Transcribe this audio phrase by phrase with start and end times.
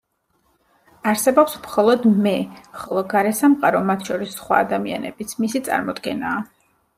[1.09, 2.33] არსებობს მხოლოდ „მე“,
[2.85, 6.43] ხოლო გარესამყარო, მათ შორის სხვა ადამიანებიც, მისი წარმოდგენაა.